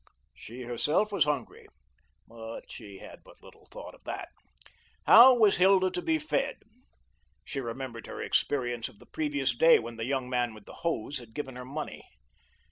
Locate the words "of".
3.93-4.03, 8.89-8.97